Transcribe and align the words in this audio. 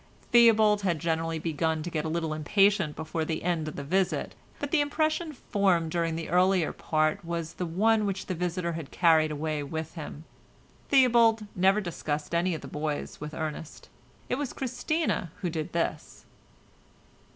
Theobald 0.31 0.81
had 0.81 0.97
generally 0.97 1.37
begun 1.37 1.83
to 1.83 1.91
get 1.91 2.05
a 2.05 2.09
little 2.09 2.33
impatient 2.33 2.95
before 2.95 3.23
the 3.23 3.43
end 3.43 3.67
of 3.67 3.75
the 3.75 3.83
visit, 3.83 4.33
but 4.57 4.71
the 4.71 4.81
impression 4.81 5.31
formed 5.31 5.91
during 5.91 6.15
the 6.15 6.27
earlier 6.29 6.73
part 6.73 7.23
was 7.23 7.53
the 7.53 7.67
one 7.67 8.07
which 8.07 8.25
the 8.25 8.33
visitor 8.33 8.71
had 8.73 8.89
carried 8.89 9.29
away 9.29 9.61
with 9.61 9.93
him. 9.93 10.23
Theobald 10.89 11.45
never 11.55 11.81
discussed 11.81 12.33
any 12.33 12.55
of 12.55 12.61
the 12.61 12.67
boys 12.67 13.21
with 13.21 13.35
Ernest. 13.35 13.89
It 14.27 14.39
was 14.39 14.53
Christina 14.53 15.31
who 15.41 15.51
did 15.51 15.71
this. 15.71 16.25